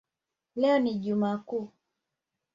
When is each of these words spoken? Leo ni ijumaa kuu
Leo 0.55 0.79
ni 0.79 0.91
ijumaa 0.95 1.37
kuu 1.37 1.69